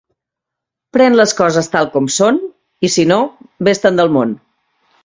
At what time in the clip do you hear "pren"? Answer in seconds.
0.97-1.17